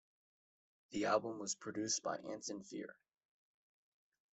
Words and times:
The 0.89 1.05
album 1.05 1.37
was 1.37 1.53
produced 1.53 2.01
by 2.01 2.17
Anton 2.17 2.63
Fier. 2.63 2.95